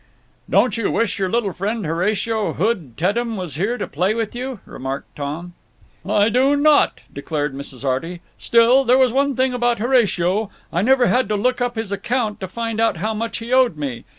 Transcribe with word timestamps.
"Don't 0.49 0.77
you 0.77 0.89
wish 0.89 1.19
your 1.19 1.29
little 1.29 1.53
friend 1.53 1.85
Horatio 1.85 2.53
Hood 2.53 2.97
Teddem 2.97 3.37
was 3.37 3.53
here 3.53 3.77
to 3.77 3.85
play 3.85 4.15
with 4.15 4.33
you?" 4.35 4.59
remarked 4.65 5.15
Tom. 5.15 5.53
"I 6.03 6.27
do 6.29 6.55
not," 6.55 7.01
declared 7.13 7.53
Mrs. 7.53 7.85
Arty. 7.85 8.21
"Still, 8.39 8.83
there 8.83 8.97
was 8.97 9.13
one 9.13 9.35
thing 9.35 9.53
about 9.53 9.77
Horatio. 9.77 10.49
I 10.73 10.81
never 10.81 11.05
had 11.05 11.29
to 11.29 11.35
look 11.35 11.61
up 11.61 11.75
his 11.75 11.91
account 11.91 12.39
to 12.39 12.47
find 12.47 12.79
out 12.81 12.97
how 12.97 13.13
much 13.13 13.37
he 13.37 13.53
owed 13.53 13.77
me. 13.77 14.03